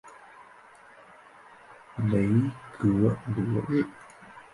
[2.09, 2.27] 雷
[2.79, 3.15] 格罗
[3.69, 3.85] 日。